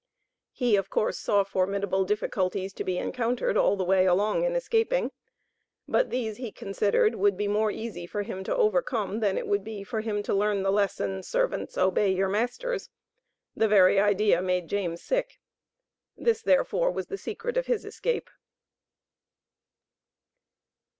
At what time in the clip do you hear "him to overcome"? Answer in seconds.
8.23-9.19